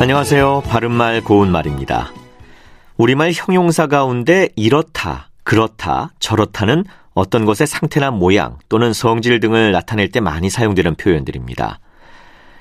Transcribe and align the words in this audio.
안녕하세요. 0.00 0.64
바른말 0.66 1.22
고운말입니다. 1.22 2.12
우리말 2.96 3.30
형용사 3.32 3.86
가운데 3.86 4.48
이렇다, 4.56 5.30
그렇다, 5.44 6.10
저렇다는 6.18 6.84
어떤 7.14 7.44
것의 7.44 7.68
상태나 7.68 8.10
모양 8.10 8.58
또는 8.68 8.92
성질 8.92 9.38
등을 9.38 9.70
나타낼 9.70 10.10
때 10.10 10.18
많이 10.18 10.50
사용되는 10.50 10.96
표현들입니다. 10.96 11.78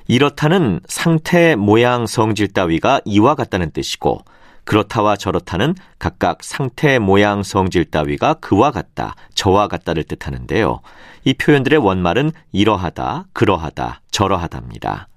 이렇다는 0.08 0.80
상태, 0.88 1.56
모양, 1.56 2.06
성질 2.06 2.54
따위가 2.54 3.02
이와 3.04 3.34
같다는 3.34 3.72
뜻이고 3.72 4.24
그렇다와 4.64 5.18
저렇다는 5.18 5.74
각각 5.98 6.44
상태, 6.44 7.00
모양, 7.00 7.42
성질 7.42 7.84
따위가 7.84 8.36
그와 8.36 8.70
같다, 8.70 9.16
저와 9.34 9.68
같다를 9.68 10.04
뜻하는데요. 10.04 10.82
이 11.26 11.34
표현들의 11.34 11.80
원말은 11.80 12.32
이러하다, 12.52 13.26
그러하다, 13.34 14.02
저러하다입니다. 14.12 15.08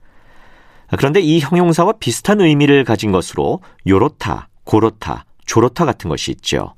그런데 0.96 1.20
이 1.20 1.40
형용사와 1.40 1.94
비슷한 1.98 2.40
의미를 2.40 2.84
가진 2.84 3.12
것으로 3.12 3.60
요렇다, 3.86 4.48
고렇다, 4.64 5.24
조렇다 5.46 5.84
같은 5.84 6.08
것이 6.08 6.30
있죠. 6.32 6.74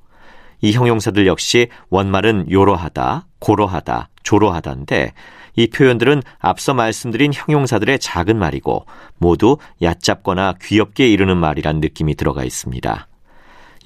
이 0.61 0.73
형용사들 0.73 1.27
역시 1.27 1.69
원말은 1.91 2.51
요러하다, 2.51 3.27
고러하다, 3.39 4.09
조로하다인데 4.23 5.13
이 5.57 5.67
표현들은 5.69 6.23
앞서 6.39 6.75
말씀드린 6.75 7.33
형용사들의 7.35 7.99
작은 7.99 8.39
말이고 8.39 8.87
모두 9.19 9.57
얕잡거나 9.83 10.55
귀엽게 10.63 11.09
이르는 11.09 11.37
말이란 11.37 11.81
느낌이 11.81 12.15
들어가 12.15 12.45
있습니다. 12.45 13.09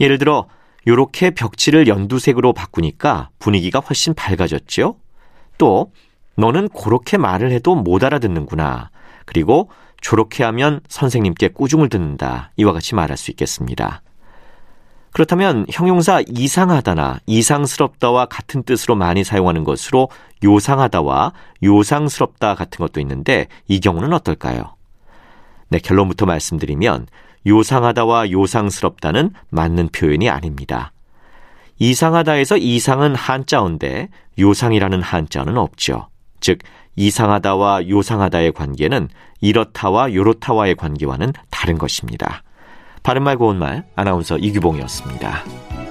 예를 0.01 0.19
들어 0.19 0.47
요렇게 0.87 1.31
벽지를 1.31 1.87
연두색으로 1.87 2.53
바꾸니까 2.53 3.31
분위기가 3.39 3.79
훨씬 3.79 4.15
밝아졌죠? 4.15 4.97
또 5.59 5.93
너는 6.37 6.69
그렇게 6.71 7.17
말을 7.19 7.53
해도 7.53 7.75
못 7.75 8.03
알아듣는구나. 8.03 8.91
그리고 9.25 9.71
저렇게 10.03 10.45
하면 10.45 10.81
선생님께 10.89 11.49
꾸중을 11.49 11.89
듣는다. 11.89 12.51
이와 12.57 12.73
같이 12.73 12.95
말할 12.95 13.17
수 13.17 13.31
있겠습니다. 13.31 14.03
그렇다면 15.13 15.67
형용사 15.71 16.23
이상하다나 16.27 17.21
이상스럽다와 17.27 18.27
같은 18.27 18.63
뜻으로 18.63 18.97
많이 18.97 19.25
사용하는 19.25 19.63
것으로 19.63 20.09
요상하다와 20.43 21.33
요상스럽다 21.63 22.55
같은 22.55 22.79
것도 22.79 23.01
있는데 23.01 23.47
이 23.69 23.81
경우는 23.81 24.13
어떨까요? 24.13 24.75
네, 25.69 25.79
결론부터 25.79 26.27
말씀드리면 26.27 27.07
요상하다와 27.47 28.31
요상스럽다는 28.31 29.33
맞는 29.51 29.91
표현이 29.91 30.31
아닙니다. 30.31 30.93
이상하다에서 31.79 32.57
이상은 32.57 33.15
한자어인데 33.15 34.09
요상이라는 34.39 35.03
한자어는 35.03 35.59
없죠. 35.59 36.09
즉 36.43 36.59
이상하다와 36.97 37.89
요상하다의 37.89 38.53
관계는 38.53 39.09
이렇다와 39.41 40.13
요렇다와의 40.13 40.75
관계와는 40.75 41.33
다른 41.51 41.79
것입니다. 41.79 42.43
바른말 43.03 43.39
고운말 43.39 43.85
아나운서 43.97 44.37
이규봉이었습니다. 44.37 45.82